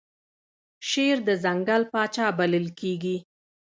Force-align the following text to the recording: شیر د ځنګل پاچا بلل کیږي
شیر 0.89 1.17
د 1.27 1.29
ځنګل 1.43 1.81
پاچا 1.93 2.27
بلل 2.37 2.67
کیږي 2.79 3.17